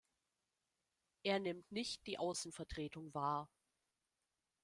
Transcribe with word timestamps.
Er 1.21 1.37
nimmt 1.39 1.71
nicht 1.71 2.07
die 2.07 2.17
Außenvertretung 2.17 3.13
war. 3.13 3.51